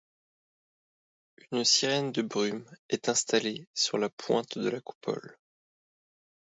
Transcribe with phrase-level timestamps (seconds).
[1.51, 5.37] Une sirène de brume est installée sur la pointe de la coupole.